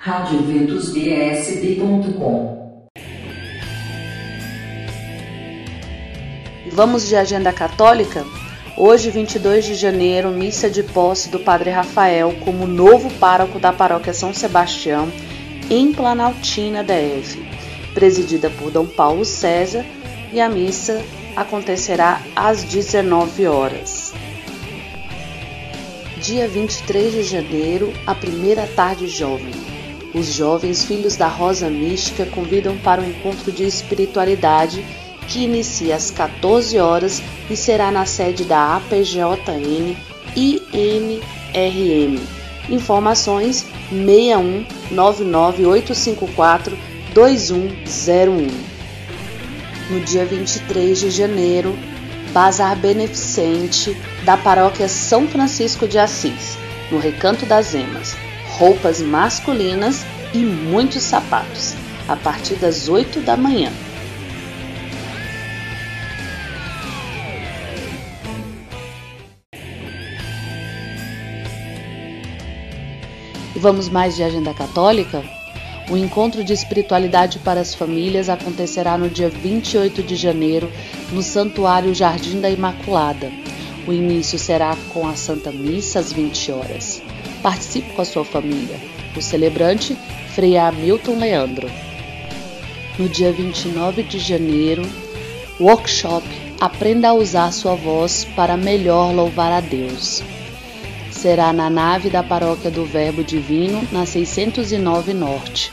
[0.00, 2.78] radioventusbsb.com
[6.70, 8.24] Vamos de agenda católica?
[8.76, 14.14] Hoje, 22 de janeiro, missa de posse do Padre Rafael como novo pároco da paróquia
[14.14, 15.10] São Sebastião,
[15.68, 17.44] em Planaltina DF,
[17.92, 19.84] presidida por Dom Paulo César,
[20.32, 21.04] e a missa
[21.34, 24.14] acontecerá às 19 horas.
[26.18, 29.77] Dia 23 de janeiro, a primeira tarde jovem.
[30.14, 34.84] Os jovens filhos da Rosa Mística convidam para o encontro de espiritualidade
[35.28, 39.94] que inicia às 14 horas e será na sede da APJN
[40.34, 42.20] INRM.
[42.70, 46.78] Informações 61 99854
[47.12, 48.48] 2101.
[49.90, 51.78] No dia 23 de janeiro,
[52.32, 53.94] Bazar Beneficente
[54.24, 56.56] da Paróquia São Francisco de Assis,
[56.90, 61.74] no Recanto das Emas roupas masculinas e muitos sapatos,
[62.08, 63.72] a partir das 8 da manhã.
[73.54, 75.22] E vamos mais de agenda católica?
[75.90, 80.70] O encontro de espiritualidade para as famílias acontecerá no dia 28 de janeiro
[81.10, 83.32] no Santuário Jardim da Imaculada.
[83.86, 87.02] O início será com a Santa Missa às 20 horas.
[87.42, 88.76] Participe com a sua família.
[89.16, 89.96] O celebrante,
[90.34, 91.70] Frei Hamilton Leandro.
[92.98, 94.82] No dia 29 de janeiro,
[95.60, 96.26] workshop
[96.60, 100.24] Aprenda a usar sua voz para melhor louvar a Deus.
[101.08, 105.70] Será na nave da Paróquia do Verbo Divino, na 609 Norte.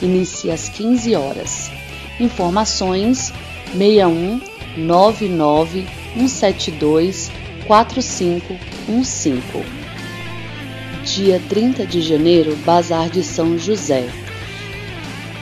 [0.00, 1.70] Inicia às 15 horas.
[2.18, 3.34] Informações
[3.76, 4.40] 61
[4.78, 7.30] 99 172
[7.66, 9.83] 4515
[11.04, 14.08] dia 30 de janeiro, Bazar de São José.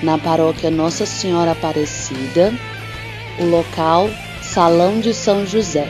[0.02, 2.52] Na paróquia Nossa Senhora Aparecida,
[3.38, 4.10] o local
[4.42, 5.88] Salão de São José.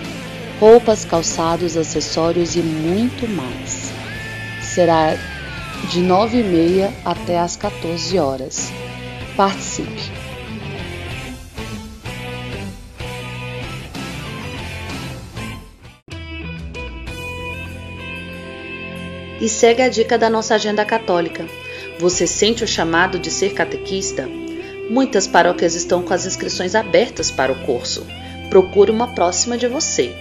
[0.61, 3.91] Roupas, calçados, acessórios e muito mais.
[4.61, 5.17] Será
[5.91, 8.71] de 9h30 até às 14 horas.
[9.37, 10.22] Participe!
[19.43, 21.45] E segue a dica da nossa agenda católica.
[21.99, 24.29] Você sente o chamado de ser catequista?
[24.89, 28.07] Muitas paróquias estão com as inscrições abertas para o curso.
[28.49, 30.15] Procure uma próxima de você.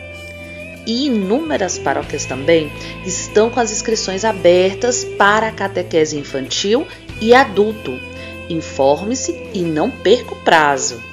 [0.87, 2.71] E inúmeras paróquias também
[3.05, 6.88] estão com as inscrições abertas para a catequese infantil
[7.21, 7.99] e adulto.
[8.49, 11.10] Informe-se e não perca o prazo.